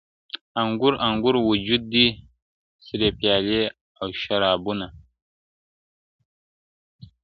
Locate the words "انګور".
0.61-0.93, 1.07-1.35